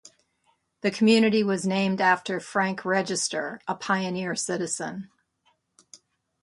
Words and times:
The 0.81 0.89
community 0.89 1.43
was 1.43 1.67
named 1.67 2.01
after 2.01 2.39
Frank 2.39 2.83
Register, 2.85 3.61
a 3.67 3.75
pioneer 3.75 4.33
citizen. 4.33 5.11